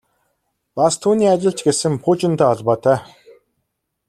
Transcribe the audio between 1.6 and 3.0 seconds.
гэсэн пуужинтай холбоотой.